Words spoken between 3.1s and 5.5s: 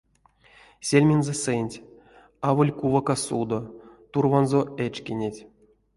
судо, турванзо эчкинеть.